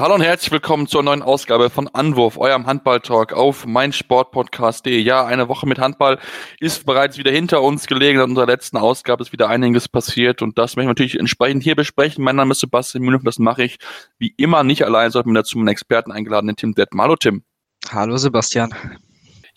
[0.00, 4.98] Hallo und herzlich willkommen zur neuen Ausgabe von Anwurf, eurem Handball-Talk auf meinsportpodcast.de.
[4.98, 6.18] Ja, eine Woche mit Handball
[6.58, 8.18] ist bereits wieder hinter uns gelegen.
[8.18, 11.76] In unserer letzten Ausgabe ist wieder einiges passiert und das möchten wir natürlich entsprechend hier
[11.76, 12.24] besprechen.
[12.24, 13.76] Mein Name ist Sebastian Mühlen und das mache ich
[14.18, 17.02] wie immer nicht allein, sondern dazu einen Experten eingeladen, den Tim Detmer.
[17.02, 17.44] Hallo Tim.
[17.92, 18.74] Hallo Sebastian.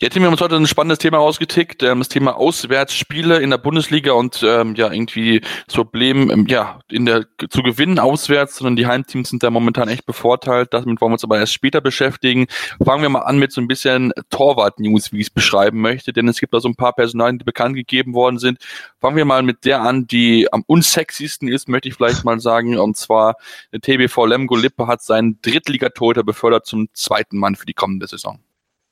[0.02, 3.50] Ja, Tim, wir haben uns heute ein spannendes Thema rausgetickt, ähm, das Thema Auswärtsspiele in
[3.50, 8.56] der Bundesliga und ähm, ja, irgendwie das Problem, ähm, ja, in der zu gewinnen auswärts,
[8.56, 10.74] sondern die Heimteams sind da momentan echt bevorteilt.
[10.74, 12.46] Damit wollen wir uns aber erst später beschäftigen.
[12.84, 16.26] Fangen wir mal an mit so ein bisschen Torwart-News, wie ich es beschreiben möchte, denn
[16.26, 18.58] es gibt da so ein paar Personalien, die bekannt gegeben worden sind.
[19.00, 22.76] Fangen wir mal mit der an, die am unsexiesten ist, möchte ich vielleicht mal sagen,
[22.78, 23.36] und zwar
[23.72, 28.40] der TBV Lemgo Lippe hat seinen Drittligatorhüter befördert zum zweiten Mann für die kommende Saison.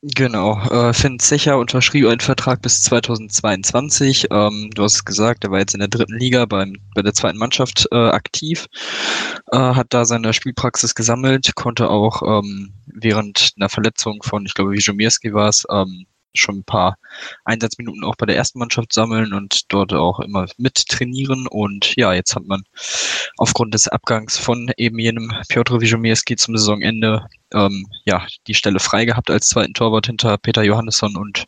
[0.04, 4.26] Genau, äh, Finn Zecher unterschrieb einen Vertrag bis 2022.
[4.32, 7.14] Ähm, du hast es gesagt, er war jetzt in der dritten Liga beim, bei der
[7.14, 8.66] zweiten Mannschaft äh, aktiv,
[9.52, 14.72] äh, hat da seine Spielpraxis gesammelt, konnte auch ähm, während einer Verletzung von, ich glaube,
[14.72, 16.98] Wijomirski war es, ähm, schon ein paar
[17.44, 21.46] Einsatzminuten auch bei der ersten Mannschaft sammeln und dort auch immer mit trainieren.
[21.46, 22.62] Und ja, jetzt hat man
[23.36, 29.04] aufgrund des Abgangs von eben jenem Piotr Wijomierski zum Saisonende ähm, ja die Stelle frei
[29.04, 31.44] gehabt als zweiten Torwart hinter Peter Johannesson und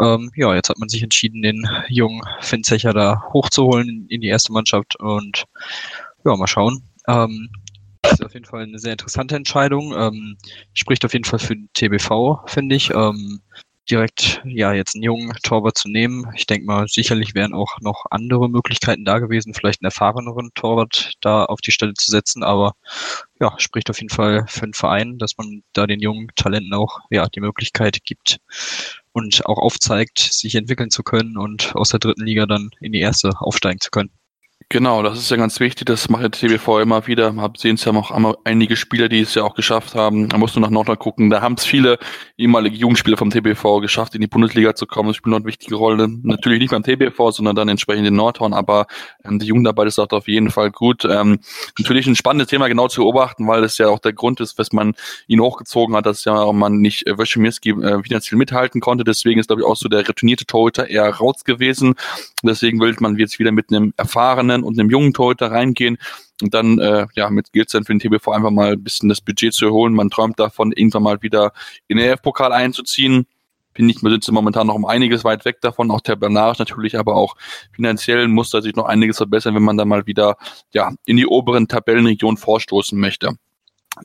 [0.00, 4.52] ähm, ja, jetzt hat man sich entschieden, den jungen Finzecher da hochzuholen in die erste
[4.52, 5.44] Mannschaft und
[6.24, 6.82] ja, mal schauen.
[7.08, 7.50] Ähm,
[8.02, 9.94] das ist auf jeden Fall eine sehr interessante Entscheidung.
[9.96, 10.36] Ähm,
[10.74, 12.90] spricht auf jeden Fall für den TBV, finde ich.
[12.90, 13.40] Ähm,
[13.90, 16.30] direkt ja jetzt einen jungen Torwart zu nehmen.
[16.34, 21.12] Ich denke mal, sicherlich wären auch noch andere Möglichkeiten da gewesen, vielleicht einen erfahreneren Torwart
[21.20, 22.72] da auf die Stelle zu setzen, aber
[23.40, 27.00] ja, spricht auf jeden Fall für den Verein, dass man da den jungen Talenten auch
[27.10, 28.38] ja die Möglichkeit gibt
[29.12, 33.00] und auch aufzeigt, sich entwickeln zu können und aus der dritten Liga dann in die
[33.00, 34.10] erste aufsteigen zu können.
[34.72, 35.86] Genau, das ist ja ganz wichtig.
[35.86, 37.34] Das macht der TBV immer wieder.
[37.34, 38.12] Hab sehen es ja auch
[38.44, 40.28] einige Spieler, die es ja auch geschafft haben.
[40.28, 41.28] Da musst du nach Nordrhein gucken.
[41.28, 41.98] Da haben es viele
[42.38, 45.08] ehemalige Jugendspieler vom TBV geschafft, in die Bundesliga zu kommen.
[45.08, 46.06] Das spielt eine wichtige Rolle.
[46.22, 48.52] Natürlich nicht beim TBV, sondern dann entsprechend in Nordhorn.
[48.52, 48.86] Aber
[49.24, 51.04] ähm, die Jugendarbeit ist auch auf jeden Fall gut.
[51.04, 51.40] Ähm,
[51.76, 54.70] natürlich ein spannendes Thema genau zu beobachten, weil es ja auch der Grund ist, dass
[54.70, 54.94] man
[55.26, 59.02] ihn hochgezogen hat, dass ja auch man nicht äh, Wöschemirski äh, finanziell mithalten konnte.
[59.02, 61.96] Deswegen ist, glaube ich, auch so der retournierte Torhüter eher raus gewesen.
[62.44, 65.98] Deswegen will man jetzt wieder mit einem erfahrenen und einem jungen Torhüter reingehen
[66.42, 69.20] und dann äh, ja mit gilt dann für den TBV einfach mal ein bisschen das
[69.20, 69.94] Budget zu erholen.
[69.94, 71.52] Man träumt davon, irgendwann mal wieder
[71.88, 73.26] in den EF-Pokal einzuziehen.
[73.72, 77.14] Finde ich, wir sind momentan noch um einiges weit weg davon, auch tabellarisch natürlich, aber
[77.14, 77.36] auch
[77.72, 80.36] finanziell muss da sich noch einiges verbessern, wenn man da mal wieder
[80.72, 83.36] ja in die oberen Tabellenregionen vorstoßen möchte.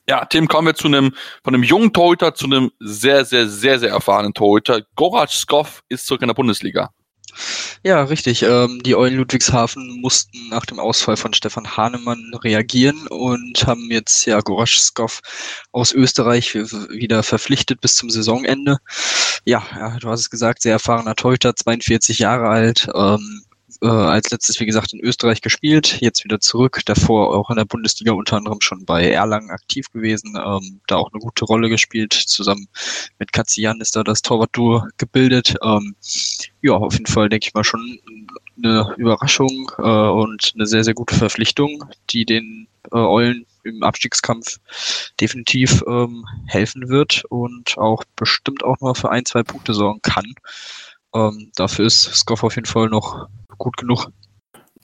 [0.08, 3.78] Ja, Tim, kommen wir zu einem, von einem jungen Torhüter zu einem sehr, sehr, sehr,
[3.78, 4.82] sehr erfahrenen Torhüter.
[4.94, 6.90] Gorac Skov ist zurück in der Bundesliga.
[7.82, 8.42] Ja, richtig.
[8.42, 14.26] Ähm, die Eulen Ludwigshafen mussten nach dem Ausfall von Stefan Hahnemann reagieren und haben jetzt
[14.26, 15.20] ja Goraschskow
[15.72, 18.78] aus Österreich wieder verpflichtet bis zum Saisonende.
[19.44, 23.42] Ja, ja, du hast es gesagt, sehr erfahrener Torhüter, 42 Jahre alt, ähm,
[23.82, 27.64] äh, als letztes, wie gesagt, in Österreich gespielt, jetzt wieder zurück, davor auch in der
[27.64, 32.12] Bundesliga unter anderem schon bei Erlangen aktiv gewesen, ähm, da auch eine gute Rolle gespielt,
[32.12, 32.68] zusammen
[33.18, 35.54] mit Katzian ist da das Torwart-Duo gebildet.
[35.62, 35.96] Ähm,
[36.62, 37.98] ja, auf jeden Fall denke ich mal schon
[38.56, 44.58] eine Überraschung äh, und eine sehr, sehr gute Verpflichtung, die den äh, Eulen im Abstiegskampf
[45.20, 50.34] definitiv ähm, helfen wird und auch bestimmt auch noch für ein, zwei Punkte sorgen kann.
[51.16, 54.08] Ähm, dafür ist Skoff auf jeden Fall noch gut genug.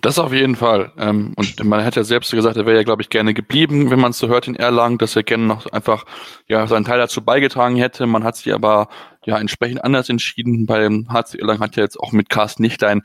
[0.01, 0.91] Das auf jeden Fall.
[0.99, 4.01] Ähm, und man hat ja selbst gesagt, er wäre ja, glaube ich, gerne geblieben, wenn
[4.01, 6.05] man es so hört in Erlangen, dass er gerne noch einfach
[6.49, 8.07] ja seinen Teil dazu beigetragen hätte.
[8.07, 8.89] Man hat sich aber
[9.25, 10.67] ja entsprechend anders entschieden.
[10.67, 13.03] Beim HC Erlangen hat ja jetzt auch mit Carsten nicht ein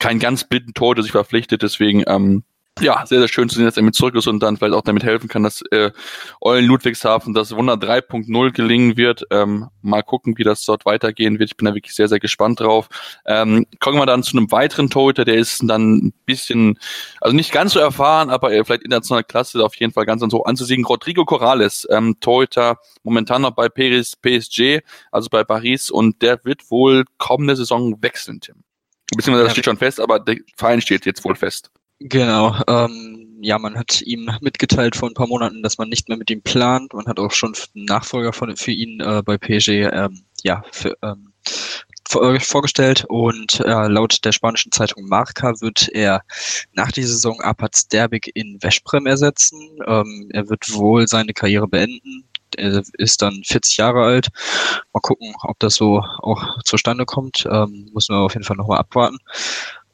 [0.00, 1.62] kein ganz blinden Tor, der sich verpflichtet.
[1.62, 2.42] Deswegen ähm,
[2.78, 4.82] ja, sehr, sehr schön zu sehen, dass er mit zurück ist und dann vielleicht auch
[4.82, 5.90] damit helfen kann, dass äh,
[6.40, 9.24] Eulen Ludwigshafen das Wunder 3.0 gelingen wird.
[9.30, 11.50] Ähm, mal gucken, wie das dort weitergehen wird.
[11.50, 12.88] Ich bin da wirklich sehr, sehr gespannt drauf.
[13.26, 16.78] Ähm, kommen wir dann zu einem weiteren Torhüter, der ist dann ein bisschen,
[17.20, 20.44] also nicht ganz so erfahren, aber äh, vielleicht internationale Klasse auf jeden Fall ganz so
[20.44, 20.84] anzusehen.
[20.84, 24.80] Rodrigo Corrales, ähm, Torhüter, momentan noch bei Paris, PSG,
[25.10, 28.62] also bei Paris und der wird wohl kommende Saison wechseln, Tim.
[29.14, 31.70] Beziehungsweise das steht schon fest, aber der Verein steht jetzt wohl fest.
[32.00, 32.56] Genau.
[32.66, 36.30] Ähm, ja, man hat ihm mitgeteilt vor ein paar Monaten, dass man nicht mehr mit
[36.30, 36.92] ihm plant.
[36.94, 40.96] Man hat auch schon einen Nachfolger von, für ihn äh, bei PSG ähm, ja, für,
[41.02, 41.32] ähm,
[42.14, 46.22] äh, vorgestellt und äh, laut der spanischen Zeitung Marca wird er
[46.72, 49.60] nach dieser Saison Apat Derbig in Veszprem ersetzen.
[49.86, 52.24] Ähm, er wird wohl seine Karriere beenden.
[52.56, 54.28] Er ist dann 40 Jahre alt.
[54.92, 57.46] Mal gucken, ob das so auch zustande kommt.
[57.50, 59.18] Ähm, müssen wir auf jeden Fall nochmal abwarten.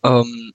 [0.04, 0.52] Ähm,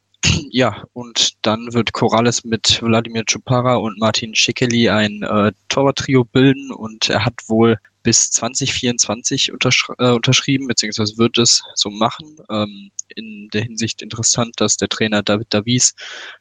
[0.49, 6.71] ja, und dann wird Corrales mit Wladimir Chupara und Martin Schikeli ein äh, Torwarttrio bilden
[6.71, 12.37] und er hat wohl bis 2024 untersch äh, unterschrieben, beziehungsweise wird es so machen.
[12.49, 15.95] Ähm, in der Hinsicht interessant, dass der Trainer David Davies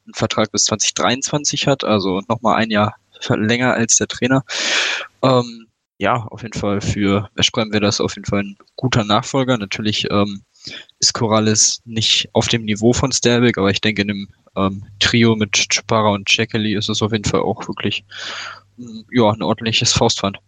[0.06, 2.94] einen Vertrag bis 2023 hat, also nochmal ein Jahr
[3.28, 4.44] länger als der Trainer.
[5.22, 5.66] Ähm,
[5.98, 9.58] ja, auf jeden Fall für Westbrem wäre das auf jeden Fall ein guter Nachfolger.
[9.58, 10.42] Natürlich ähm,
[10.98, 15.36] ist Corrales nicht auf dem Niveau von Sterbeck, aber ich denke, in einem ähm, Trio
[15.36, 18.04] mit Chupara und Chekeli ist es auf jeden Fall auch wirklich
[19.10, 20.38] ja, ein ordentliches Faustpfand.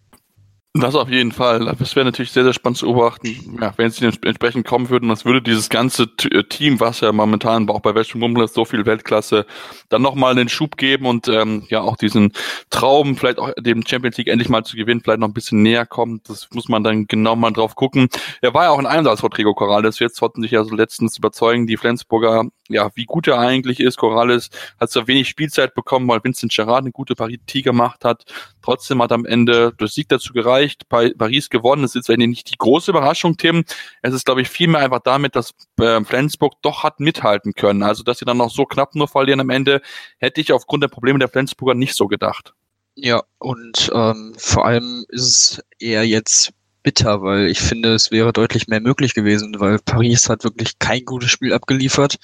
[0.74, 1.66] Das auf jeden Fall.
[1.78, 5.10] Das wäre natürlich sehr, sehr spannend zu beobachten, ja, wenn sie entsprechend kommen würden.
[5.10, 8.86] Das würde dieses ganze äh, Team, was ja momentan auch bei Western Mumbler so viel
[8.86, 9.44] Weltklasse,
[9.90, 12.32] dann nochmal einen Schub geben und ähm, ja auch diesen
[12.70, 15.84] Traum, vielleicht auch dem Champions League endlich mal zu gewinnen, vielleicht noch ein bisschen näher
[15.84, 16.22] kommen.
[16.26, 18.08] Das muss man dann genau mal drauf gucken.
[18.40, 19.98] Er war ja auch ein Einsatz vor Trigo Corrales.
[19.98, 23.96] Jetzt konnten sich ja so letztens überzeugen, die Flensburger, ja, wie gut er eigentlich ist.
[23.96, 28.24] Corrales hat so wenig Spielzeit bekommen, weil Vincent Gerard eine gute Partie gemacht hat.
[28.62, 31.84] Trotzdem hat am Ende der Sieg dazu gereicht, Paris gewonnen.
[31.84, 33.64] Es ist eigentlich nicht die große Überraschung, Tim.
[34.02, 37.82] Es ist, glaube ich, vielmehr einfach damit, dass äh, Flensburg doch hat mithalten können.
[37.82, 39.82] Also, dass sie dann noch so knapp nur verlieren am Ende,
[40.18, 42.54] hätte ich aufgrund der Probleme der Flensburger nicht so gedacht.
[42.94, 46.52] Ja, und ähm, vor allem ist es eher jetzt
[46.82, 51.04] bitter, weil ich finde, es wäre deutlich mehr möglich gewesen, weil Paris hat wirklich kein
[51.04, 52.18] gutes Spiel abgeliefert.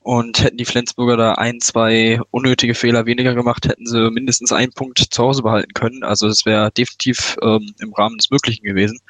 [0.00, 4.72] Und hätten die Flensburger da ein, zwei unnötige Fehler weniger gemacht, hätten sie mindestens einen
[4.72, 6.04] Punkt zu Hause behalten können.
[6.04, 9.00] Also es wäre definitiv ähm, im Rahmen des Möglichen gewesen.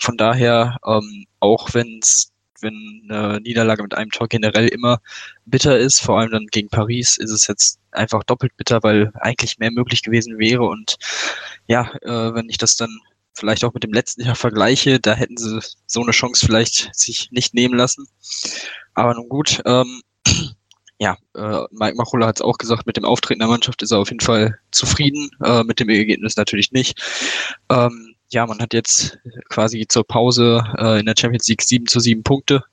[0.00, 2.32] Von daher, ähm, auch wenn's
[2.62, 5.00] wenn eine Niederlage mit einem Tor generell immer
[5.44, 9.58] bitter ist, vor allem dann gegen Paris, ist es jetzt einfach doppelt bitter, weil eigentlich
[9.58, 10.62] mehr möglich gewesen wäre.
[10.62, 10.96] Und
[11.66, 12.98] ja, äh, wenn ich das dann
[13.34, 17.30] vielleicht auch mit dem letzten Jahr vergleiche, da hätten sie so eine Chance vielleicht sich
[17.30, 18.06] nicht nehmen lassen.
[18.94, 20.02] Aber nun gut, ähm,
[20.98, 23.98] ja, äh, Mike Machulla hat es auch gesagt, mit dem Auftreten der Mannschaft ist er
[23.98, 27.00] auf jeden Fall zufrieden, äh, mit dem Ergebnis natürlich nicht.
[27.70, 29.18] Ähm, ja, man hat jetzt
[29.48, 32.64] quasi zur Pause äh, in der Champions League 7 zu 7 Punkte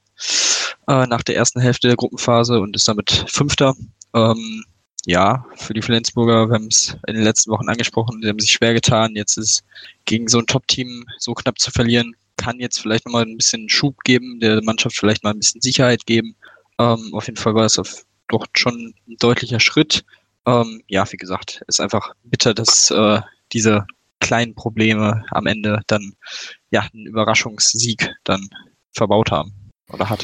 [0.87, 3.75] äh, nach der ersten Hälfte der Gruppenphase und ist damit Fünfter.
[4.13, 4.63] Ähm,
[5.09, 8.51] ja, für die Flensburger, wir haben es in den letzten Wochen angesprochen, sie haben sich
[8.51, 9.15] schwer getan.
[9.15, 9.63] Jetzt ist
[10.05, 13.97] gegen so ein Top-Team so knapp zu verlieren, kann jetzt vielleicht nochmal ein bisschen Schub
[14.03, 16.35] geben, der Mannschaft vielleicht mal ein bisschen Sicherheit geben.
[16.77, 20.05] Ähm, auf jeden Fall war es auf, doch schon ein deutlicher Schritt.
[20.45, 23.19] Ähm, ja, wie gesagt, ist einfach bitter, dass äh,
[23.51, 23.87] diese
[24.19, 26.13] kleinen Probleme am Ende dann
[26.69, 28.47] ja einen Überraschungssieg dann
[28.93, 30.23] verbaut haben oder hat.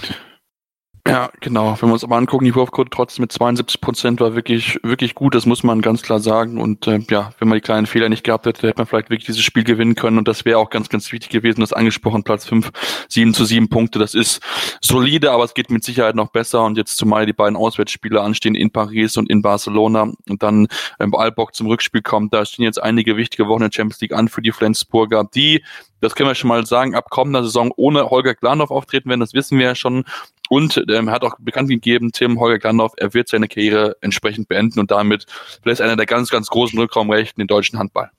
[1.08, 1.78] Ja, genau.
[1.80, 5.36] Wenn wir uns aber angucken, die Wurfquote trotzdem mit 72 Prozent war wirklich, wirklich gut.
[5.36, 6.60] Das muss man ganz klar sagen.
[6.60, 9.28] Und äh, ja, wenn man die kleinen Fehler nicht gehabt hätte, hätte man vielleicht wirklich
[9.28, 10.18] dieses Spiel gewinnen können.
[10.18, 11.62] Und das wäre auch ganz, ganz wichtig gewesen.
[11.62, 12.72] Das angesprochen, Platz 5,
[13.08, 14.00] 7 zu 7 Punkte.
[14.00, 14.42] Das ist
[14.82, 16.64] solide, aber es geht mit Sicherheit noch besser.
[16.66, 20.68] Und jetzt zumal die beiden Auswärtsspiele anstehen in Paris und in Barcelona und dann
[21.00, 24.14] ähm, Albock zum Rückspiel kommt, da stehen jetzt einige wichtige Wochen in der Champions League
[24.14, 25.62] an für die Flensburger, die
[26.06, 29.34] das können wir schon mal sagen, ab kommender Saison ohne Holger Glandorf auftreten werden, das
[29.34, 30.06] wissen wir ja schon.
[30.50, 34.80] Und ähm, hat auch bekannt gegeben, Tim Holger Glandorf, er wird seine Karriere entsprechend beenden
[34.80, 35.26] und damit
[35.64, 38.12] vielleicht einer der ganz, ganz großen Rückraumrechten in deutschen Handball.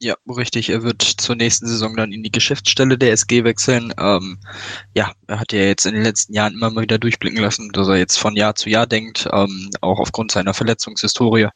[0.00, 0.70] Ja, richtig.
[0.70, 3.92] Er wird zur nächsten Saison dann in die Geschäftsstelle der SG wechseln.
[3.98, 4.38] Ähm,
[4.94, 7.88] ja, er hat ja jetzt in den letzten Jahren immer mal wieder durchblicken lassen, dass
[7.88, 11.48] er jetzt von Jahr zu Jahr denkt, ähm, auch aufgrund seiner Verletzungshistorie.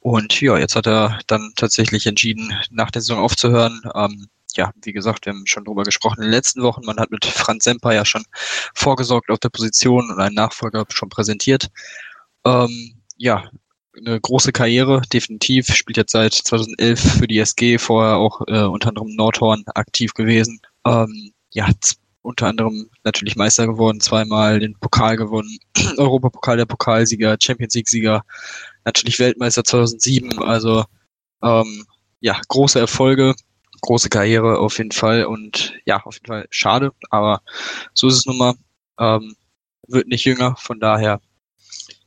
[0.00, 3.80] Und ja, jetzt hat er dann tatsächlich entschieden, nach der Saison aufzuhören.
[3.94, 6.84] Ähm, ja, wie gesagt, wir haben schon drüber gesprochen in den letzten Wochen.
[6.84, 8.24] Man hat mit Franz Semper ja schon
[8.74, 11.68] vorgesorgt auf der Position und einen Nachfolger schon präsentiert.
[12.44, 13.50] Ähm, ja,
[13.96, 15.66] eine große Karriere, definitiv.
[15.74, 20.60] Spielt jetzt seit 2011 für die SG, vorher auch äh, unter anderem Nordhorn aktiv gewesen.
[20.86, 21.68] Ähm, ja,
[22.22, 25.58] unter anderem natürlich Meister geworden, zweimal den Pokal gewonnen,
[25.98, 28.24] Europapokal der Pokalsieger, Champions League-Sieger,
[28.84, 30.38] natürlich Weltmeister 2007.
[30.42, 30.84] Also
[31.42, 31.86] ähm,
[32.20, 33.34] ja, große Erfolge
[33.84, 37.42] große Karriere auf jeden Fall und ja, auf jeden Fall schade, aber
[37.92, 38.54] so ist es nun mal.
[38.98, 39.36] Ähm,
[39.86, 41.20] wird nicht jünger, von daher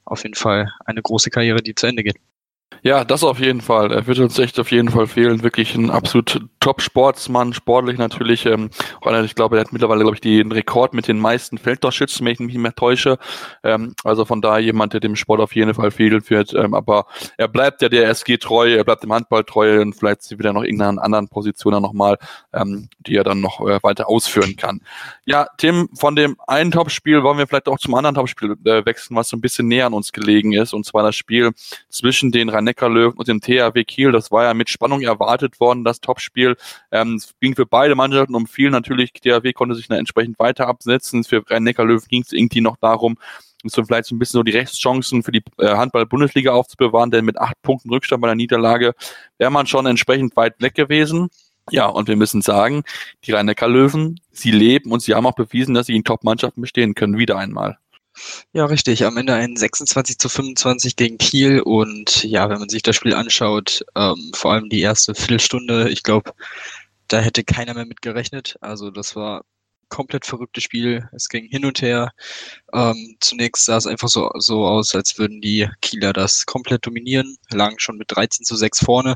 [0.06, 2.18] auf jeden Fall eine große Karriere, die zu Ende geht.
[2.84, 3.92] Ja, das auf jeden Fall.
[3.92, 5.44] Er wird uns echt auf jeden Fall fehlen.
[5.44, 8.46] Wirklich ein absolut Top-Sportsmann, sportlich natürlich.
[8.46, 8.70] Ähm,
[9.24, 12.40] ich glaube, er hat mittlerweile, glaube ich, den Rekord mit den meisten Feldtorschützen, wenn ich
[12.40, 13.18] mich nicht mehr täusche.
[13.64, 16.54] Ähm, also von daher jemand, der dem Sport auf jeden Fall fehlen wird.
[16.54, 17.08] Ähm, aber
[17.38, 20.64] er bleibt ja der SG treu, er bleibt dem Handball treu und vielleicht wieder noch
[20.64, 22.18] irgendeiner anderen Position nochmal,
[22.54, 24.82] ähm, die er dann noch äh, weiter ausführen kann.
[25.26, 29.16] Ja, Tim, von dem einen Topspiel wollen wir vielleicht auch zum anderen Topspiel äh, wechseln,
[29.16, 30.74] was so ein bisschen näher an uns gelegen ist.
[30.74, 31.52] Und zwar das Spiel
[31.90, 34.12] zwischen den rhein löwen und dem THW Kiel.
[34.12, 36.56] Das war ja mit Spannung erwartet worden, das Topspiel.
[36.92, 38.70] Ähm, es ging für beide Mannschaften um viel.
[38.70, 41.24] Natürlich, THW konnte sich dann entsprechend weiter absetzen.
[41.24, 43.18] Für Rhein-Neckar-Löwen ging es irgendwie noch darum,
[43.64, 47.40] so vielleicht so ein bisschen so die Rechtschancen für die äh, Handball-Bundesliga aufzubewahren, denn mit
[47.40, 48.94] acht Punkten Rückstand bei der Niederlage
[49.38, 51.30] wäre man schon entsprechend weit weg gewesen.
[51.70, 52.84] Ja, und wir müssen sagen,
[53.26, 57.18] die Rhein-Neckar-Löwen, sie leben und sie haben auch bewiesen, dass sie in Top-Mannschaften bestehen können,
[57.18, 57.78] wieder einmal.
[58.54, 59.06] Ja, richtig.
[59.06, 61.62] Am Ende ein 26 zu 25 gegen Kiel.
[61.62, 66.04] Und ja, wenn man sich das Spiel anschaut, ähm, vor allem die erste Viertelstunde, ich
[66.04, 66.34] glaube,
[67.08, 68.58] da hätte keiner mehr mit gerechnet.
[68.62, 69.44] Also das war
[69.90, 71.08] komplett verrücktes Spiel.
[71.14, 72.12] Es ging hin und her.
[72.74, 77.38] Ähm, zunächst sah es einfach so, so aus, als würden die Kieler das komplett dominieren,
[77.52, 79.16] lagen schon mit 13 zu 6 vorne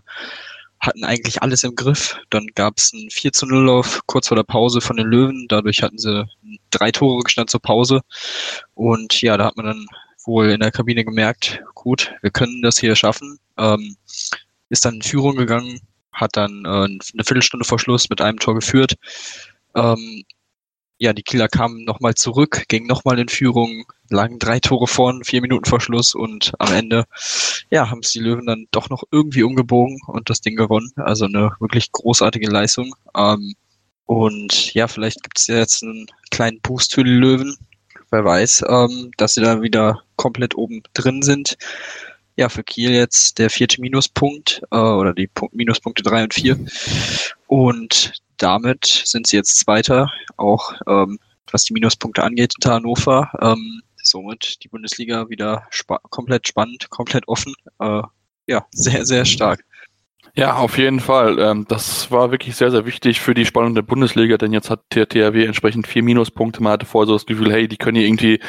[0.81, 2.17] hatten eigentlich alles im Griff.
[2.29, 5.45] Dann gab es ein 4 zu 0 auf kurz vor der Pause von den Löwen.
[5.47, 6.25] Dadurch hatten sie
[6.71, 8.01] drei Tore gestanden zur Pause.
[8.73, 9.85] Und ja, da hat man dann
[10.25, 13.39] wohl in der Kabine gemerkt, gut, wir können das hier schaffen.
[13.57, 13.95] Ähm,
[14.69, 15.81] ist dann in Führung gegangen,
[16.13, 18.95] hat dann äh, eine Viertelstunde vor Schluss mit einem Tor geführt.
[19.75, 20.23] Ähm,
[21.01, 25.41] ja, die Kieler kamen nochmal zurück, gingen nochmal in Führung, lagen drei Tore vorn, vier
[25.41, 27.05] Minuten vor Schluss und am Ende,
[27.71, 30.91] ja, haben es die Löwen dann doch noch irgendwie umgebogen und das Ding gewonnen.
[30.97, 32.93] Also eine wirklich großartige Leistung.
[33.17, 33.55] Ähm,
[34.05, 37.57] und ja, vielleicht gibt es jetzt einen kleinen Boost für die Löwen.
[38.11, 41.57] Wer weiß, ähm, dass sie da wieder komplett oben drin sind.
[42.35, 46.59] Ja, für Kiel jetzt der vierte Minuspunkt äh, oder die Punkt, Minuspunkte drei und vier.
[47.47, 51.19] Und damit sind sie jetzt Zweiter, auch ähm,
[51.51, 53.31] was die Minuspunkte angeht hinter Hannover.
[53.41, 57.53] Ähm, somit die Bundesliga wieder spa komplett spannend, komplett offen.
[57.79, 58.01] Äh,
[58.47, 59.63] ja, sehr, sehr stark.
[60.33, 61.39] Ja, auf jeden Fall.
[61.39, 64.81] Ähm, das war wirklich sehr, sehr wichtig für die Spannung der Bundesliga, denn jetzt hat
[64.93, 66.63] der THW entsprechend vier Minuspunkte.
[66.63, 68.39] Man hatte vorher so das Gefühl, hey, die können hier irgendwie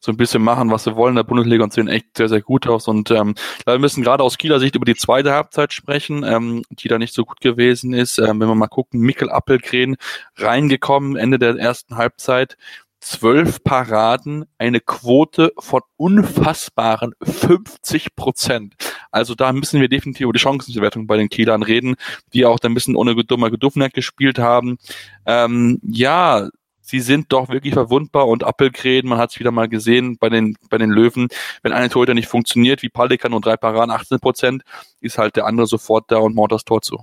[0.00, 2.42] so ein bisschen machen, was sie wollen in der Bundesliga und sehen echt sehr, sehr
[2.42, 2.88] gut aus.
[2.88, 6.88] Und ähm, wir müssen gerade aus Kieler Sicht über die zweite Halbzeit sprechen, ähm, die
[6.88, 8.18] da nicht so gut gewesen ist.
[8.18, 9.96] Ähm, wenn wir mal gucken, Mikkel Appelgren
[10.36, 12.56] reingekommen, Ende der ersten Halbzeit
[13.00, 18.74] zwölf Paraden, eine Quote von unfassbaren 50 Prozent.
[19.10, 21.96] Also da müssen wir definitiv über die Chancenbewertung bei den Kielern reden,
[22.32, 24.78] die auch ein bisschen ohne dummer Geduffenheit gespielt haben.
[25.26, 26.48] Ähm, ja,
[26.80, 30.56] sie sind doch wirklich verwundbar und Appelgräden, man hat es wieder mal gesehen bei den,
[30.68, 31.28] bei den Löwen,
[31.62, 34.62] wenn eine Torhüter nicht funktioniert, wie Palikan und drei Paraden 18 Prozent,
[35.00, 36.98] ist halt der andere sofort da und macht das Tor zu.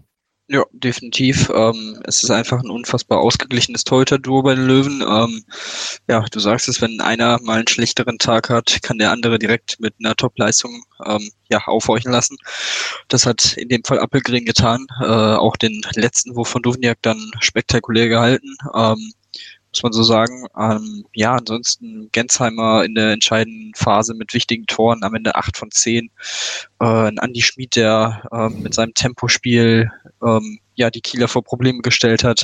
[0.49, 1.49] Ja, definitiv.
[1.53, 5.01] Ähm, es ist einfach ein unfassbar ausgeglichenes Torhüter-Duo bei den Löwen.
[5.01, 5.43] Ähm,
[6.07, 9.77] ja, du sagst es, wenn einer mal einen schlechteren Tag hat, kann der andere direkt
[9.81, 12.37] mit einer Top-Leistung ähm, ja, aufhorchen lassen.
[13.09, 14.87] Das hat in dem Fall Appelgren getan.
[15.01, 18.55] Äh, auch den letzten Wurf von Duvniak dann spektakulär gehalten.
[18.73, 19.11] Ähm,
[19.77, 20.45] muss man so sagen.
[20.57, 25.71] Ähm, ja, ansonsten Gensheimer in der entscheidenden Phase mit wichtigen Toren, am Ende acht von
[25.71, 26.09] zehn.
[26.79, 29.91] Äh, ein Andi Schmid, der ähm, mit seinem Tempospiel
[30.23, 32.43] ähm, ja die Kieler vor Probleme gestellt hat.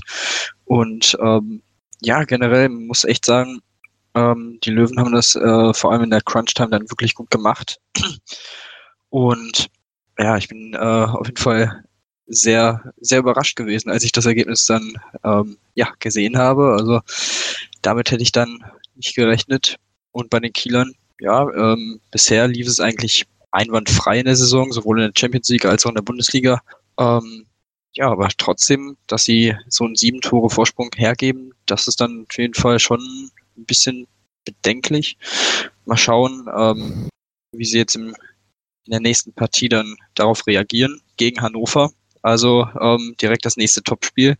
[0.65, 1.61] Und ähm,
[2.01, 3.61] ja, generell muss echt sagen,
[4.15, 7.79] ähm, die Löwen haben das äh, vor allem in der Crunch-Time dann wirklich gut gemacht.
[9.09, 9.69] Und
[10.19, 11.83] ja, ich bin äh, auf jeden Fall
[12.27, 16.75] sehr, sehr überrascht gewesen, als ich das Ergebnis dann ähm, ja, gesehen habe.
[16.77, 17.01] Also
[17.81, 18.63] damit hätte ich dann
[18.95, 19.77] nicht gerechnet.
[20.11, 24.99] Und bei den Kielern, ja, ähm, bisher lief es eigentlich einwandfrei in der Saison, sowohl
[24.99, 26.61] in der Champions League als auch in der Bundesliga.
[26.99, 27.45] Ähm,
[27.95, 32.37] ja, aber trotzdem, dass sie so einen sieben Tore Vorsprung hergeben, das ist dann auf
[32.37, 32.99] jeden Fall schon
[33.57, 34.07] ein bisschen
[34.45, 35.17] bedenklich.
[35.85, 37.09] Mal schauen, ähm,
[37.51, 38.15] wie sie jetzt im,
[38.85, 41.91] in der nächsten Partie dann darauf reagieren gegen Hannover.
[42.23, 44.37] Also ähm, direkt das nächste Topspiel.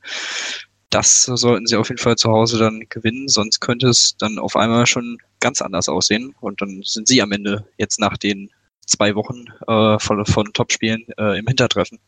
[0.89, 4.55] Das sollten sie auf jeden Fall zu Hause dann gewinnen, sonst könnte es dann auf
[4.55, 6.35] einmal schon ganz anders aussehen.
[6.39, 8.49] Und dann sind sie am Ende jetzt nach den
[8.85, 11.99] zwei Wochen äh, von, von Topspielen äh, im Hintertreffen.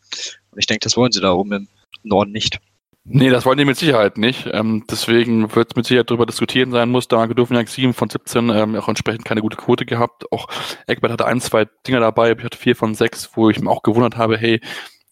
[0.52, 1.68] Und ich denke, das wollen sie da oben im
[2.04, 2.60] Norden nicht.
[3.08, 4.48] Nee, das wollen die mit Sicherheit nicht.
[4.52, 7.08] Ähm, deswegen wird es mit Sicherheit darüber diskutieren sein muss.
[7.08, 10.32] Da Duvniak 7 von 17 ähm, auch entsprechend keine gute Quote gehabt.
[10.32, 10.48] Auch
[10.88, 12.32] Eckbert hatte ein, zwei Dinger dabei.
[12.32, 14.60] Ich hatte vier von sechs, wo ich mir auch gewundert habe, hey,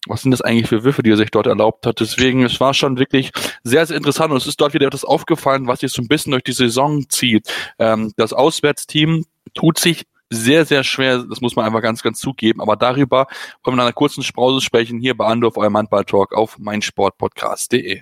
[0.07, 2.00] was sind das eigentlich für Würfe, die er sich dort erlaubt hat.
[2.00, 3.31] Deswegen, es war schon wirklich
[3.63, 6.31] sehr, sehr interessant und es ist dort wieder etwas aufgefallen, was sich so ein bisschen
[6.31, 7.48] durch die Saison zieht.
[7.79, 11.19] Ähm, das Auswärtsteam tut sich sehr, sehr schwer.
[11.29, 12.62] Das muss man einfach ganz, ganz zugeben.
[12.62, 13.27] Aber darüber
[13.63, 18.01] wollen wir nach einer kurzen Pause sprechen, hier bei Andorf, eurem Handball-Talk auf meinsportpodcast.de.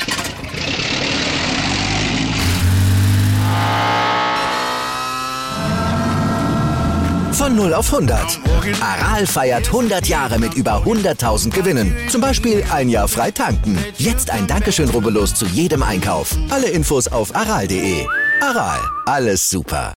[7.41, 8.39] Von 0 auf 100.
[8.81, 11.97] Aral feiert 100 Jahre mit über 100.000 Gewinnen.
[12.07, 13.83] Zum Beispiel ein Jahr frei tanken.
[13.97, 16.37] Jetzt ein Dankeschön, rubbellos zu jedem Einkauf.
[16.51, 18.05] Alle Infos auf aral.de.
[18.41, 19.95] Aral, alles super.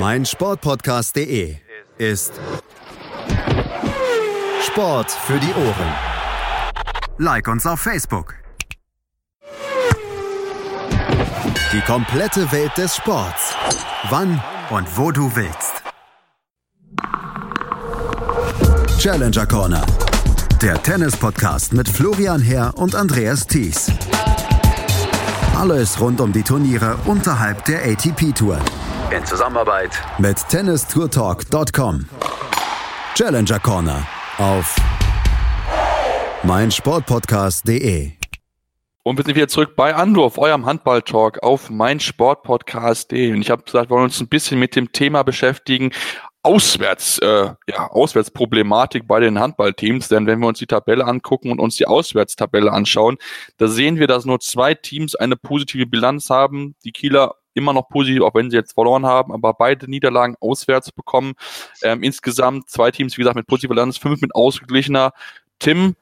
[0.00, 1.56] Mein Sportpodcast.de
[1.98, 2.32] ist
[4.62, 5.94] Sport für die Ohren.
[7.18, 8.34] Like uns auf Facebook.
[11.76, 13.54] Die komplette Welt des Sports.
[14.08, 15.82] Wann und wo du willst.
[18.98, 19.84] Challenger Corner.
[20.62, 23.92] Der Tennis-Podcast mit Florian Herr und Andreas Thies.
[25.54, 28.58] Alles rund um die Turniere unterhalb der ATP-Tour.
[29.14, 32.08] In Zusammenarbeit mit tennistourtalk.com.
[33.14, 34.06] Challenger Corner
[34.38, 34.76] auf
[36.42, 38.15] meinsportpodcast.de.
[39.06, 43.32] Und wir sind wieder zurück bei Andorf, eurem Handball-Talk auf meinsportpodcast.de.
[43.32, 45.92] Und ich habe gesagt, wir wollen uns ein bisschen mit dem Thema beschäftigen,
[46.42, 50.08] Auswärts, äh, ja, Auswärtsproblematik bei den Handballteams.
[50.08, 53.16] Denn wenn wir uns die Tabelle angucken und uns die Auswärtstabelle anschauen,
[53.58, 56.74] da sehen wir, dass nur zwei Teams eine positive Bilanz haben.
[56.82, 60.90] Die Kieler immer noch positiv, auch wenn sie jetzt verloren haben, aber beide Niederlagen auswärts
[60.90, 61.34] bekommen.
[61.80, 65.12] Ähm, insgesamt zwei Teams, wie gesagt, mit positiver Bilanz, fünf mit ausgeglichener.
[65.60, 65.94] Tim,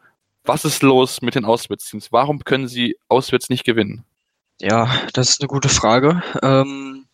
[0.44, 2.12] was ist los mit den Auswärtsteams?
[2.12, 4.04] Warum können sie auswärts nicht gewinnen?
[4.60, 6.22] Ja, das ist eine gute Frage.
[6.42, 7.06] Ähm,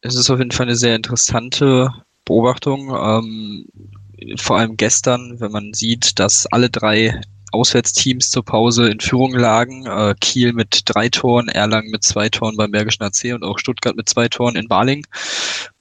[0.00, 1.92] es ist auf jeden Fall eine sehr interessante
[2.24, 2.90] Beobachtung.
[2.90, 3.66] Ähm,
[4.36, 7.20] vor allem gestern, wenn man sieht, dass alle drei
[7.52, 9.86] Auswärtsteams zur Pause in Führung lagen.
[9.86, 13.96] Äh, Kiel mit drei Toren, Erlangen mit zwei Toren beim Bergischen AC und auch Stuttgart
[13.96, 15.06] mit zwei Toren in Baling.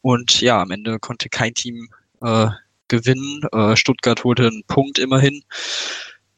[0.01, 1.89] Und ja, am Ende konnte kein Team
[2.21, 2.47] äh,
[2.87, 3.41] gewinnen.
[3.51, 5.43] Äh, Stuttgart holte einen Punkt immerhin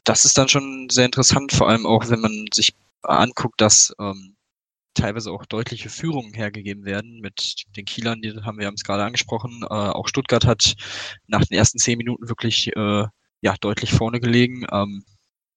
[0.04, 4.36] das ist dann schon sehr interessant, vor allem auch, wenn man sich anguckt, dass ähm,
[4.94, 9.04] teilweise auch deutliche Führungen hergegeben werden mit den Kielern, die haben wir haben es gerade
[9.04, 9.62] angesprochen.
[9.62, 10.74] Äh, auch Stuttgart hat
[11.26, 13.06] nach den ersten zehn Minuten wirklich äh,
[13.40, 14.66] ja deutlich vorne gelegen.
[14.72, 15.04] Ähm,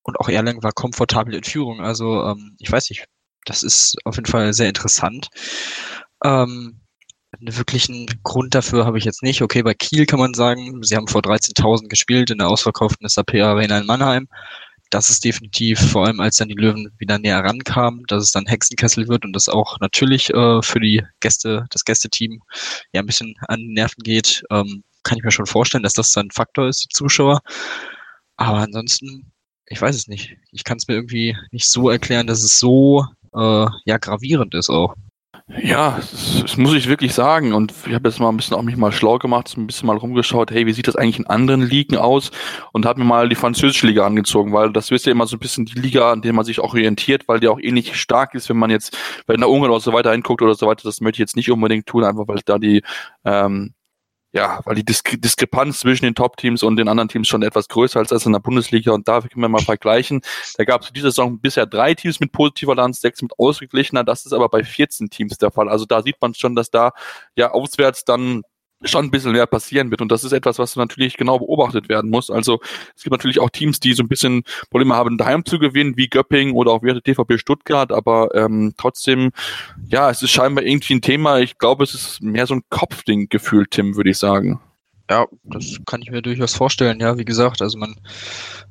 [0.02, 1.80] und auch Erlangen war komfortabel in Führung.
[1.80, 3.06] Also ähm, ich weiß nicht,
[3.46, 5.28] das ist auf jeden Fall sehr interessant.
[6.22, 6.80] Ähm,
[7.40, 9.42] einen wirklichen Grund dafür habe ich jetzt nicht.
[9.42, 13.34] Okay, bei Kiel kann man sagen, sie haben vor 13.000 gespielt in der ausverkauften SAP
[13.34, 14.28] Arena in Mannheim.
[14.90, 18.46] Das ist definitiv, vor allem als dann die Löwen wieder näher rankamen, dass es dann
[18.46, 22.40] Hexenkessel wird und das auch natürlich äh, für die Gäste, das Gästeteam
[22.92, 26.12] ja ein bisschen an die Nerven geht, ähm, kann ich mir schon vorstellen, dass das
[26.12, 27.40] dann ein Faktor ist, die Zuschauer.
[28.36, 29.32] Aber ansonsten,
[29.66, 30.36] ich weiß es nicht.
[30.52, 34.70] Ich kann es mir irgendwie nicht so erklären, dass es so äh, ja gravierend ist
[34.70, 34.94] auch.
[35.46, 37.52] Ja, das, das, muss ich wirklich sagen.
[37.52, 39.96] Und ich habe jetzt mal ein bisschen auch mich mal schlau gemacht, ein bisschen mal
[39.98, 42.30] rumgeschaut, hey, wie sieht das eigentlich in anderen Ligen aus?
[42.72, 45.40] Und habe mir mal die französische Liga angezogen, weil das ist ja immer so ein
[45.40, 48.48] bisschen die Liga, an der man sich auch orientiert, weil die auch ähnlich stark ist,
[48.48, 50.82] wenn man jetzt bei der Ungarn oder so weiter hinguckt oder so weiter.
[50.84, 52.82] Das möchte ich jetzt nicht unbedingt tun, einfach weil da die
[53.26, 53.74] ähm,
[54.34, 58.00] ja, weil die Disk Diskrepanz zwischen den Top-Teams und den anderen Teams schon etwas größer
[58.00, 60.22] als in der Bundesliga und da können wir mal vergleichen.
[60.56, 64.26] Da gab es diese Saison bisher drei Teams mit positiver Lanz, sechs mit ausgeglichener, das
[64.26, 65.68] ist aber bei 14 Teams der Fall.
[65.68, 66.90] Also da sieht man schon, dass da
[67.36, 68.42] ja auswärts dann
[68.84, 70.00] schon ein bisschen mehr passieren wird.
[70.00, 72.30] Und das ist etwas, was natürlich genau beobachtet werden muss.
[72.30, 72.60] Also
[72.96, 76.08] es gibt natürlich auch Teams, die so ein bisschen Probleme haben, daheim zu gewinnen, wie
[76.08, 79.30] Göpping oder auch wie TVP Stuttgart, aber ähm, trotzdem,
[79.88, 81.40] ja, es ist scheinbar irgendwie ein Thema.
[81.40, 84.60] Ich glaube, es ist mehr so ein Kopfding gefühlt, Tim, würde ich sagen.
[85.10, 86.98] Ja, das kann ich mir durchaus vorstellen.
[86.98, 87.94] Ja, wie gesagt, also man,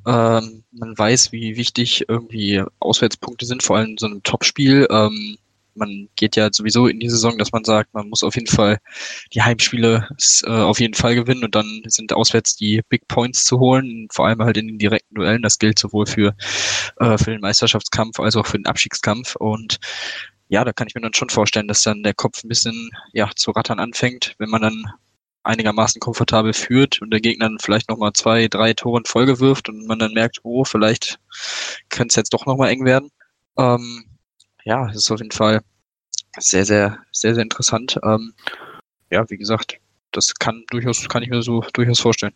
[0.06, 4.88] ähm, man weiß, wie wichtig irgendwie Auswärtspunkte sind, vor allem in so einem Topspiel.
[4.90, 5.38] Ähm,
[5.74, 8.78] man geht ja sowieso in die Saison, dass man sagt, man muss auf jeden Fall
[9.32, 10.08] die Heimspiele
[10.44, 14.26] äh, auf jeden Fall gewinnen und dann sind auswärts die Big Points zu holen, vor
[14.26, 15.42] allem halt in den direkten Duellen.
[15.42, 16.34] Das gilt sowohl für,
[16.98, 19.78] äh, für den Meisterschaftskampf als auch für den Abstiegskampf und
[20.48, 23.30] ja, da kann ich mir dann schon vorstellen, dass dann der Kopf ein bisschen ja
[23.34, 24.84] zu rattern anfängt, wenn man dann
[25.44, 29.68] einigermaßen komfortabel führt und der Gegner dann vielleicht nochmal zwei, drei Tore in Folge wirft
[29.68, 31.20] und man dann merkt, oh, vielleicht
[31.90, 33.10] könnte es jetzt doch nochmal eng werden.
[33.58, 34.04] Ähm,
[34.64, 35.60] ja, ist auf jeden Fall
[36.38, 37.98] sehr, sehr, sehr, sehr interessant.
[38.02, 38.34] Ähm,
[39.10, 39.78] ja, wie gesagt,
[40.10, 42.34] das kann durchaus, kann ich mir so durchaus vorstellen.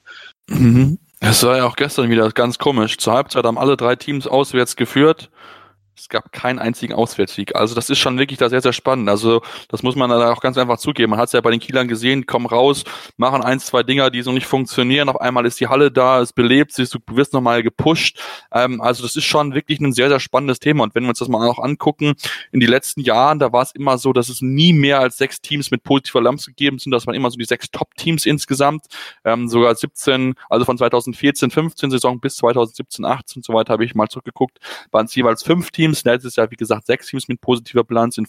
[0.49, 0.99] Mhm.
[1.21, 2.97] Es war ja auch gestern wieder ganz komisch.
[2.99, 5.31] Zur Halbzeit haben alle drei Teams auswärts geführt.
[5.99, 7.57] Es gab keinen einzigen Auswärtssieg.
[7.57, 9.09] Also das ist schon wirklich da sehr, sehr spannend.
[9.09, 11.11] Also das muss man da auch ganz einfach zugeben.
[11.11, 12.85] Man hat es ja bei den Kielern gesehen, kommen raus,
[13.17, 15.09] machen eins, zwei Dinger, die so nicht funktionieren.
[15.09, 18.21] Auf einmal ist die Halle da, es belebt sich, du wirst nochmal gepusht.
[18.53, 20.85] Ähm, also das ist schon wirklich ein sehr, sehr spannendes Thema.
[20.85, 22.15] Und wenn wir uns das mal auch angucken,
[22.53, 25.41] in die letzten Jahren, da war es immer so, dass es nie mehr als sechs
[25.41, 26.93] Teams mit positiver Lamps gegeben sind.
[26.93, 28.87] Das waren immer so die sechs Top-Teams insgesamt.
[29.25, 33.85] Ähm, sogar 17, also von 2014, 15 Saison bis 2017, 18 und so weiter habe
[33.85, 34.59] ich mal zurückgeguckt,
[34.91, 36.05] waren es jeweils fünf Teams Teams.
[36.05, 38.19] Letztes Jahr, wie gesagt, sechs Teams mit positiver Bilanz.
[38.19, 38.27] In,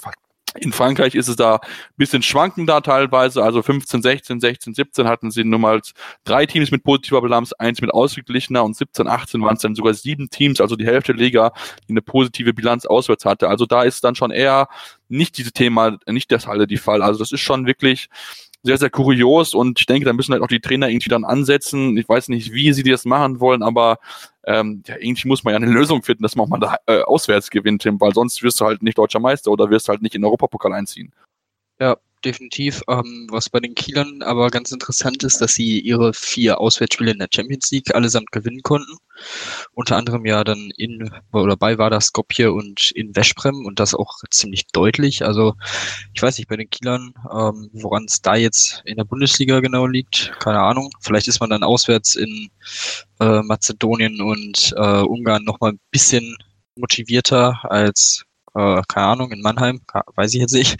[0.55, 1.59] in Frankreich ist es da ein
[1.97, 3.43] bisschen schwankender teilweise.
[3.43, 5.81] Also 15, 16, 16, 17 hatten sie nur mal
[6.23, 9.93] drei Teams mit positiver Bilanz, eins mit ausgeglichener und 17, 18 waren es dann sogar
[9.93, 11.53] sieben Teams, also die Hälfte der Liga,
[11.87, 13.47] die eine positive Bilanz auswärts hatte.
[13.49, 14.67] Also da ist dann schon eher
[15.07, 17.01] nicht diese Thema, nicht das Halle die Fall.
[17.01, 18.09] Also das ist schon wirklich
[18.63, 21.95] sehr, sehr kurios und ich denke, da müssen halt auch die Trainer irgendwie dann ansetzen.
[21.97, 23.99] Ich weiß nicht, wie sie das machen wollen, aber
[24.49, 27.51] ähm, ja, irgendwie muss man ja eine Lösung finden, dass man mal da äh, auswärts
[27.51, 30.21] gewinnt, Tim, weil sonst wirst du halt nicht deutscher Meister oder wirst halt nicht in
[30.21, 31.13] den Europapokal einziehen.
[31.79, 32.81] Ja, definitiv.
[32.87, 37.19] Ähm, was bei den Kielern aber ganz interessant ist, dass sie ihre vier Auswärtsspiele in
[37.19, 38.97] der Champions League allesamt gewinnen konnten.
[39.73, 43.93] Unter anderem ja dann in oder bei war das Skopje und in Veszprem und das
[43.93, 45.23] auch ziemlich deutlich.
[45.23, 45.55] Also
[46.13, 49.85] ich weiß nicht bei den Kielern, ähm, woran es da jetzt in der Bundesliga genau
[49.85, 50.91] liegt, keine Ahnung.
[51.01, 52.49] Vielleicht ist man dann auswärts in
[53.19, 56.35] äh, Mazedonien und äh, Ungarn nochmal ein bisschen
[56.75, 58.23] motivierter als,
[58.55, 59.81] äh, keine Ahnung, in Mannheim,
[60.15, 60.77] weiß ich jetzt nicht.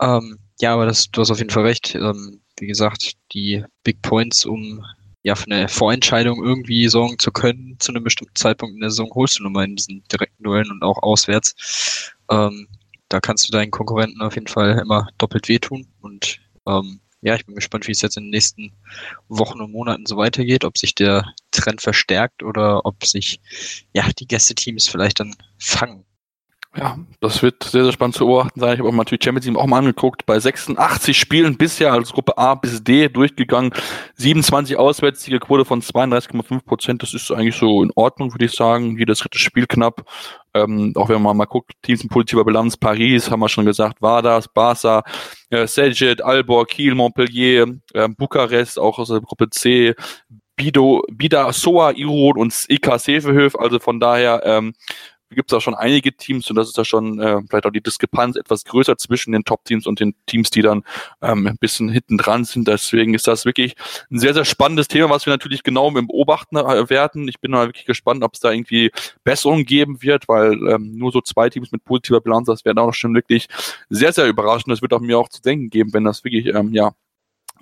[0.00, 1.94] Ähm, ja, aber das, du hast auf jeden Fall recht.
[1.94, 4.84] Ähm, wie gesagt, die Big Points, um
[5.26, 9.10] ja für eine Vorentscheidung irgendwie sorgen zu können, zu einem bestimmten Zeitpunkt in der Saison
[9.12, 12.14] holst du nun mal in diesen direkten Duellen und auch auswärts.
[12.30, 12.68] Ähm,
[13.08, 15.88] da kannst du deinen Konkurrenten auf jeden Fall immer doppelt wehtun.
[16.00, 18.72] Und ähm, ja, ich bin gespannt, wie es jetzt in den nächsten
[19.28, 23.40] Wochen und Monaten so weitergeht, ob sich der Trend verstärkt oder ob sich
[23.92, 26.05] ja die Gästeteams vielleicht dann fangen
[26.78, 28.74] ja, das wird sehr, sehr spannend zu beobachten sein.
[28.74, 30.26] Ich habe auch mal natürlich Champions League auch mal angeguckt.
[30.26, 33.72] Bei 86 Spielen bisher als Gruppe A bis D durchgegangen.
[34.16, 37.02] 27 Auswärtssiege, Quote von 32,5 Prozent.
[37.02, 38.98] Das ist eigentlich so in Ordnung, würde ich sagen.
[38.98, 40.04] Jedes dritte Spiel knapp.
[40.54, 44.00] Ähm, auch wenn man mal guckt, Teams in positiver Bilanz, Paris, haben wir schon gesagt,
[44.00, 45.02] Vardas, Barca,
[45.50, 49.94] äh, Sejet, Albor, Kiel, Montpellier, äh, Bukarest, auch aus der Gruppe C,
[50.56, 53.54] Bido, Bida, Soa, Iron und IK Sefehöf.
[53.56, 54.72] Also von daher, ähm,
[55.30, 57.80] gibt es auch schon einige Teams und das ist ja schon äh, vielleicht auch die
[57.80, 60.84] Diskrepanz etwas größer zwischen den Top-Teams und den Teams, die dann
[61.22, 62.68] ähm, ein bisschen hinten dran sind.
[62.68, 63.74] Deswegen ist das wirklich
[64.10, 67.28] ein sehr, sehr spannendes Thema, was wir natürlich genau im Beobachten äh, werden.
[67.28, 68.90] Ich bin mal wirklich gespannt, ob es da irgendwie
[69.24, 72.94] Besserungen geben wird, weil ähm, nur so zwei Teams mit positiver Bilanz, das wäre auch
[72.94, 73.48] schon wirklich
[73.88, 74.72] sehr, sehr überraschend.
[74.72, 76.92] Das wird auch mir auch zu denken geben, wenn das wirklich ähm, ja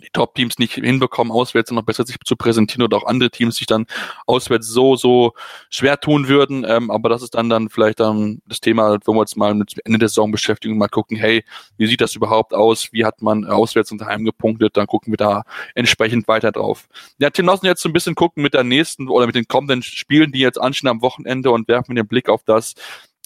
[0.02, 3.66] die Top-Teams nicht hinbekommen, auswärts noch besser sich zu präsentieren oder auch andere Teams sich
[3.66, 3.86] dann
[4.26, 5.32] auswärts so, so
[5.70, 6.64] schwer tun würden.
[6.66, 9.74] Ähm, aber das ist dann dann vielleicht dann das Thema, wenn wir uns mal mit
[9.84, 11.44] Ende der Saison beschäftigen und mal gucken, hey,
[11.76, 12.92] wie sieht das überhaupt aus?
[12.92, 14.76] Wie hat man auswärts und daheim gepunktet?
[14.76, 16.88] Dann gucken wir da entsprechend weiter drauf.
[17.18, 19.48] Ja, Tim, lassen wir jetzt so ein bisschen gucken mit der nächsten oder mit den
[19.48, 22.74] kommenden Spielen, die jetzt anstehen am Wochenende und werfen den Blick auf das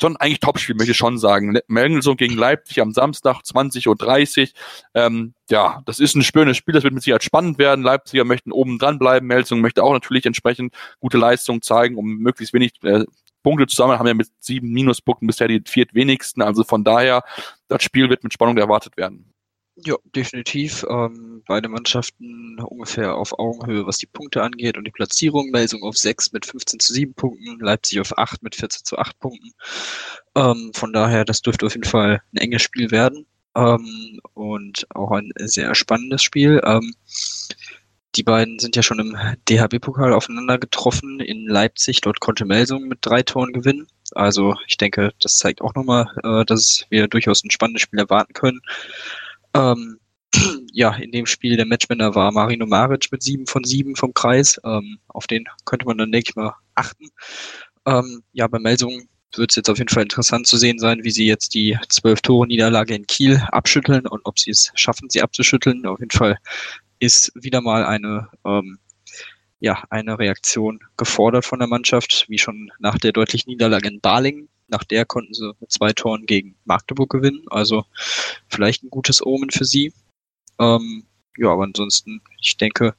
[0.01, 1.59] schon eigentlich Topspiel, möchte ich schon sagen.
[1.67, 4.49] Melsung gegen Leipzig am Samstag 20.30 Uhr.
[4.95, 7.85] Ähm, ja, das ist ein schönes Spiel, das wird mit Sicherheit spannend werden.
[7.85, 12.55] Leipziger möchten oben dran bleiben, Melsung möchte auch natürlich entsprechend gute Leistung zeigen, um möglichst
[12.55, 13.05] wenig äh,
[13.43, 16.43] Punkte zu sammeln, haben ja mit sieben Minuspunkten bisher die viertwenigsten.
[16.43, 17.23] Also von daher,
[17.69, 19.33] das Spiel wird mit Spannung erwartet werden.
[19.85, 20.85] Ja, definitiv.
[20.89, 25.51] Ähm, beide Mannschaften ungefähr auf Augenhöhe, was die Punkte angeht und die Platzierung.
[25.51, 29.19] Melsung auf 6 mit 15 zu 7 Punkten, Leipzig auf 8 mit 14 zu 8
[29.21, 29.53] Punkten.
[30.35, 35.13] Ähm, von daher, das dürfte auf jeden Fall ein enges Spiel werden ähm, und auch
[35.13, 36.61] ein sehr spannendes Spiel.
[36.65, 36.95] Ähm,
[38.17, 39.17] die beiden sind ja schon im
[39.49, 42.01] DHB-Pokal aufeinander getroffen in Leipzig.
[42.01, 43.87] Dort konnte Melsung mit drei Toren gewinnen.
[44.13, 48.33] Also ich denke, das zeigt auch nochmal, äh, dass wir durchaus ein spannendes Spiel erwarten
[48.33, 48.61] können.
[49.55, 49.99] Ähm,
[50.73, 54.61] ja, in dem Spiel der Matchwinner war Marino Maric mit sieben von sieben vom Kreis.
[54.65, 57.09] Ähm, auf den könnte man dann, denke ich mal, achten.
[57.87, 61.11] Ähm, ja, bei Melsung wird es jetzt auf jeden Fall interessant zu sehen sein, wie
[61.11, 65.23] sie jetzt die zwölf Tore Niederlage in Kiel abschütteln und ob sie es schaffen, sie
[65.23, 65.87] abzuschütteln.
[65.87, 66.39] Auf jeden Fall
[66.99, 68.79] ist wieder mal eine ähm,
[69.61, 74.49] ja, eine Reaktion gefordert von der Mannschaft, wie schon nach der deutlichen Niederlage in Balingen.
[74.69, 77.45] Nach der konnten sie mit zwei Toren gegen Magdeburg gewinnen.
[77.51, 77.85] Also
[78.49, 79.93] vielleicht ein gutes Omen für sie.
[80.59, 81.05] Ähm,
[81.37, 82.95] ja, aber ansonsten, ich denke,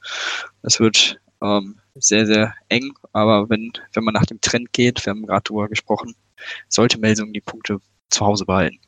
[0.64, 2.94] es wird ähm, sehr, sehr eng.
[3.14, 6.16] Aber wenn, wenn man nach dem Trend geht, wir haben gerade darüber gesprochen,
[6.68, 7.80] sollte Melsung die Punkte
[8.10, 8.80] zu Hause behalten.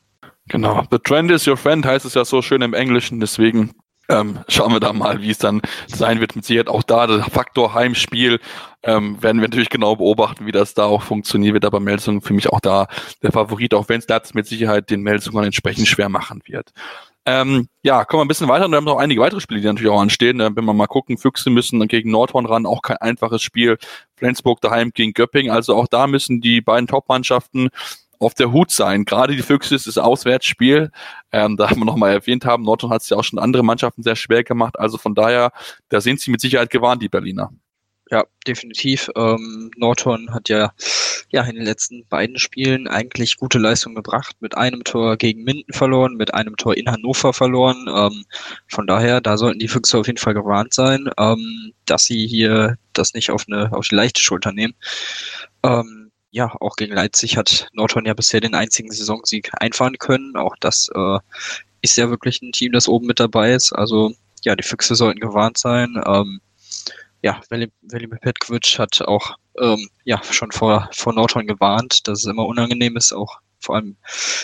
[0.47, 0.85] Genau.
[0.89, 3.19] The trend is your friend heißt es ja so schön im Englischen.
[3.19, 3.73] Deswegen
[4.11, 6.35] Ähm, schauen wir da mal, wie es dann sein wird.
[6.35, 8.41] Mit Sicherheit auch da der Faktor Heimspiel
[8.83, 11.63] ähm, werden wir natürlich genau beobachten, wie das da auch funktioniert wird.
[11.63, 12.87] Aber Melsung für mich auch da
[13.23, 16.71] der Favorit, auch wenn es das mit Sicherheit den Melsungern entsprechend schwer machen wird.
[17.25, 18.65] Ähm, ja, kommen wir ein bisschen weiter.
[18.65, 20.41] Und wir haben noch einige weitere Spiele, die natürlich auch anstehen.
[20.41, 23.77] Äh, wenn wir mal gucken, Füchse müssen dann gegen Nordhorn ran, auch kein einfaches Spiel.
[24.17, 25.49] Flensburg daheim gegen Göpping.
[25.49, 27.69] Also auch da müssen die beiden Top-Mannschaften
[28.21, 29.05] auf der Hut sein.
[29.05, 30.91] Gerade die Füchse ist das Auswärtsspiel.
[31.31, 34.03] Ähm, da haben wir nochmal erwähnt haben, Nordhorn hat es ja auch schon andere Mannschaften
[34.03, 34.79] sehr schwer gemacht.
[34.79, 35.51] Also von daher,
[35.89, 37.51] da sind sie mit Sicherheit gewarnt, die Berliner.
[38.11, 39.09] Ja, definitiv.
[39.15, 40.73] Ähm, Nordhorn hat ja,
[41.29, 44.35] ja in den letzten beiden Spielen eigentlich gute Leistung gebracht.
[44.41, 47.85] Mit einem Tor gegen Minden verloren, mit einem Tor in Hannover verloren.
[47.87, 48.25] Ähm,
[48.67, 52.77] von daher, da sollten die Füchse auf jeden Fall gewarnt sein, ähm, dass sie hier
[52.91, 54.75] das nicht auf eine auf die leichte Schulter nehmen.
[55.63, 56.00] Ähm,
[56.31, 60.35] ja, auch gegen Leipzig hat Nordhorn ja bisher den einzigen Saisonsieg einfahren können.
[60.37, 61.19] Auch das äh,
[61.81, 63.73] ist ja wirklich ein Team, das oben mit dabei ist.
[63.73, 64.13] Also
[64.43, 66.01] ja, die Füchse sollten gewarnt sein.
[66.05, 66.41] Ähm,
[67.21, 72.45] ja, Velimir Petkovic hat auch ähm, ja schon vor, vor Nordhorn gewarnt, dass es immer
[72.45, 73.97] unangenehm ist, auch vor allem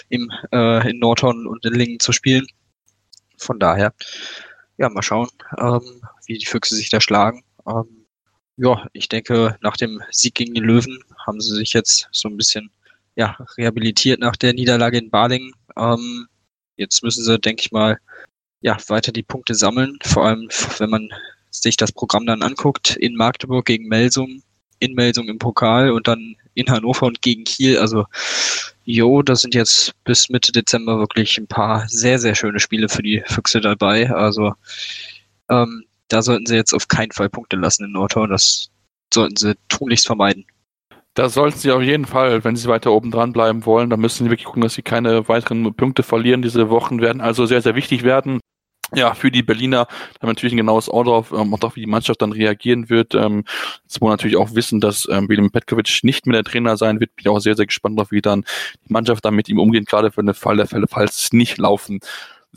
[0.10, 2.46] im, äh, in Nordhorn und in Lingen zu spielen.
[3.38, 3.94] Von daher,
[4.78, 7.44] ja, mal schauen, ähm, wie die Füchse sich da schlagen.
[7.68, 8.06] Ähm,
[8.58, 12.38] ja, ich denke, nach dem Sieg gegen die Löwen haben sie sich jetzt so ein
[12.38, 12.72] bisschen
[13.16, 15.52] ja, rehabilitiert nach der Niederlage in Balingen.
[15.76, 16.28] Ähm,
[16.78, 17.98] jetzt müssen sie, denke ich mal,
[18.62, 19.98] ja, weiter die Punkte sammeln.
[20.04, 21.10] Vor allem, wenn man
[21.50, 24.42] sich das Programm dann anguckt, in Magdeburg gegen Melsung,
[24.80, 27.78] in Melsung im Pokal und dann in Hannover und gegen Kiel.
[27.80, 28.06] Also,
[28.86, 33.04] jo, das sind jetzt bis Mitte Dezember wirklich ein paar sehr, sehr schöne Spiele für
[33.04, 34.12] die Füchse dabei.
[34.12, 34.54] Also,
[35.50, 38.30] ähm, da sollten sie jetzt auf keinen Fall Punkte lassen in Nordhorn.
[38.30, 38.70] Das
[39.14, 40.46] sollten sie tunlichst vermeiden.
[41.18, 44.26] Da sollten sie auf jeden Fall, wenn sie weiter oben dran bleiben wollen, dann müssen
[44.26, 46.44] sie wirklich gucken, dass sie keine weiteren Punkte verlieren.
[46.44, 48.40] Diese Wochen werden also sehr, sehr wichtig werden
[48.96, 49.88] ja, für die Berliner haben
[50.22, 53.16] wir natürlich ein genaues Auge drauf, ähm, auch wie die Mannschaft dann reagieren wird.
[53.16, 53.44] Ähm,
[53.84, 57.00] jetzt muss man natürlich auch wissen, dass ähm, William Petkovic nicht mehr der Trainer sein
[57.02, 57.14] wird.
[57.16, 58.46] Bin ich auch sehr, sehr gespannt darauf, wie dann
[58.88, 61.58] die Mannschaft dann mit ihm umgeht, gerade für den Fall der Fälle, falls es nicht
[61.58, 62.00] laufen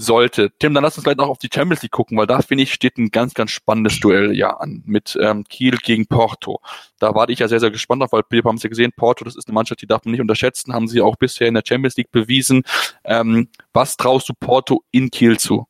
[0.01, 0.51] sollte.
[0.59, 2.73] Tim, dann lass uns vielleicht noch auf die Champions League gucken, weil da finde ich,
[2.73, 6.61] steht ein ganz, ganz spannendes Duell ja an mit ähm, Kiel gegen Porto.
[6.99, 9.25] Da warte ich ja sehr, sehr gespannt auf, weil wir haben es ja gesehen, Porto,
[9.25, 11.63] das ist eine Mannschaft, die darf man nicht unterschätzen, haben sie auch bisher in der
[11.67, 12.63] Champions League bewiesen.
[13.05, 15.67] Ähm, was traust du Porto in Kiel zu?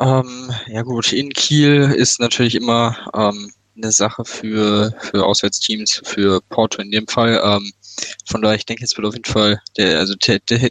[0.00, 6.40] Ähm, ja gut, in Kiel ist natürlich immer ähm, eine Sache für, für Auswärtsteams, für
[6.48, 7.40] Porto in dem Fall.
[7.44, 7.72] Ähm,
[8.26, 10.70] von daher, ich denke, es wird auf jeden Fall, der, also der, der,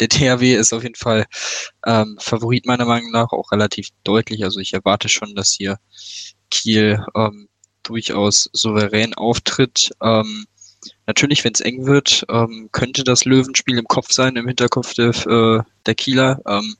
[0.00, 1.26] der THW ist auf jeden Fall
[1.86, 4.44] ähm, Favorit meiner Meinung nach, auch relativ deutlich.
[4.44, 5.78] Also ich erwarte schon, dass hier
[6.50, 7.48] Kiel ähm,
[7.82, 9.90] durchaus souverän auftritt.
[10.02, 10.46] Ähm,
[11.06, 15.08] natürlich, wenn es eng wird, ähm, könnte das Löwenspiel im Kopf sein, im Hinterkopf der,
[15.26, 16.40] äh, der Kieler.
[16.46, 16.76] Ähm,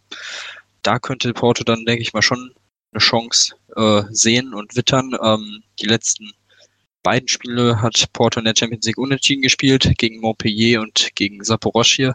[0.82, 2.54] da könnte Porto dann, denke ich mal, schon
[2.92, 5.16] eine Chance äh, sehen und wittern.
[5.22, 6.30] Ähm, die letzten
[7.02, 12.14] beiden Spiele hat Porto in der Champions League unentschieden gespielt, gegen Montpellier und gegen Saporoschje.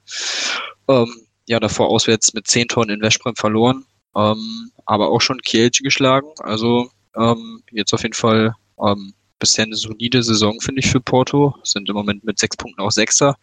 [0.88, 1.14] Ähm,
[1.48, 3.86] ja, davor auswärts mit zehn Toren in Veszprem verloren,
[4.16, 6.28] ähm, aber auch schon Kielce geschlagen.
[6.40, 11.56] Also ähm, jetzt auf jeden Fall ähm, bisher eine solide Saison, finde ich, für Porto.
[11.64, 13.36] Sind im Moment mit sechs Punkten auch Sechster.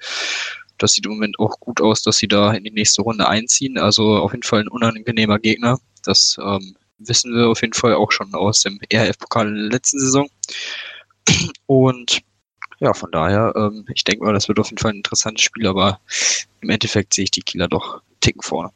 [0.79, 3.79] Das sieht im Moment auch gut aus, dass sie da in die nächste Runde einziehen.
[3.79, 5.79] Also auf jeden Fall ein unangenehmer Gegner.
[6.05, 6.75] Das ähm,
[7.09, 10.29] wissen wir auf jeden Fall auch schon aus dem ERF-Pokal in der letzten Saison.
[11.67, 12.23] Und
[12.81, 15.67] ja, von daher, ähm, ich denke mal, das wird auf jeden Fall ein interessantes Spiel,
[15.67, 16.01] aber
[16.61, 18.71] im Endeffekt sehe ich die Kieler doch einen Ticken vorne.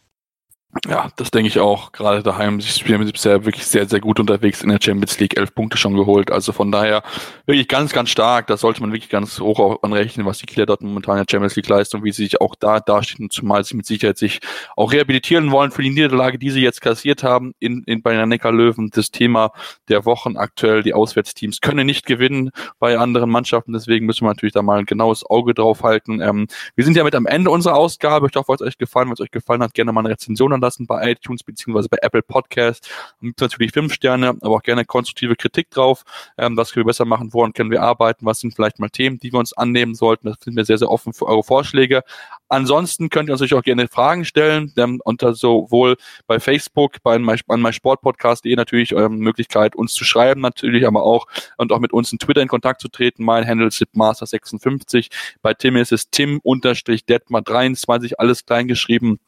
[0.88, 1.92] Ja, das denke ich auch.
[1.92, 5.54] Gerade daheim, sie spielen bisher wirklich sehr, sehr gut unterwegs in der Champions League, elf
[5.54, 6.30] Punkte schon geholt.
[6.30, 7.02] Also von daher
[7.46, 8.46] wirklich ganz, ganz stark.
[8.48, 11.56] Da sollte man wirklich ganz hoch anrechnen, was die Kieler dort momentan in der Champions
[11.56, 14.40] League leisten und wie sie sich auch da dastehen, zumal sie mit Sicherheit sich
[14.76, 18.26] auch rehabilitieren wollen für die Niederlage, die sie jetzt kassiert haben in, in bei der
[18.26, 18.90] Neckar-Löwen.
[18.92, 19.52] Das Thema
[19.88, 23.72] der Wochen aktuell, die Auswärtsteams können nicht gewinnen bei anderen Mannschaften.
[23.72, 26.20] Deswegen müssen wir natürlich da mal ein genaues Auge drauf halten.
[26.20, 28.28] Ähm, wir sind ja mit am Ende unserer Ausgabe.
[28.30, 29.08] Ich hoffe, es euch gefallen.
[29.08, 31.98] Wenn es euch gefallen hat, gerne mal eine Rezension an lassen bei iTunes beziehungsweise bei
[32.02, 32.90] Apple Podcast.
[33.22, 36.04] Und natürlich fünf Sterne, aber auch gerne konstruktive Kritik drauf.
[36.36, 37.32] Ähm, was können wir besser machen?
[37.32, 38.26] Woran können wir arbeiten?
[38.26, 40.28] Was sind vielleicht mal Themen, die wir uns annehmen sollten?
[40.28, 42.02] Das sind wir sehr, sehr offen für eure Vorschläge.
[42.48, 47.18] Ansonsten könnt ihr uns natürlich auch gerne Fragen stellen, ähm, unter sowohl bei Facebook, bei
[47.18, 52.12] my, mysportpodcast.de natürlich eure Möglichkeit, uns zu schreiben, natürlich, aber auch und auch mit uns
[52.12, 53.24] in Twitter in Kontakt zu treten.
[53.24, 55.10] Mein Handle ist Master56.
[55.42, 59.18] Bei Tim ist es Tim-Detmar23, alles klein geschrieben.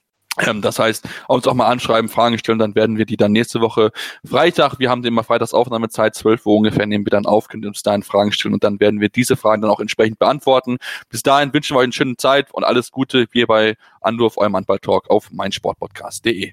[0.46, 3.60] Ähm, das heißt, uns auch mal anschreiben, Fragen stellen, dann werden wir die dann nächste
[3.60, 3.90] Woche
[4.24, 7.68] Freitag, wir haben immer Freitags Aufnahmezeit, 12 Uhr ungefähr, nehmen wir dann auf, könnt ihr
[7.68, 10.78] uns dahin Fragen stellen und dann werden wir diese Fragen dann auch entsprechend beantworten.
[11.08, 14.56] Bis dahin wünschen wir euch eine schöne Zeit und alles Gute hier bei Anruf, eurem
[14.56, 16.52] Handball-Talk auf meinsportpodcast.de.